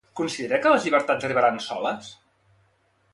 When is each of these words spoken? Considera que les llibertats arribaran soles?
Considera 0.19 0.59
que 0.63 0.71
les 0.75 0.87
llibertats 0.87 1.27
arribaran 1.29 1.61
soles? 1.67 2.09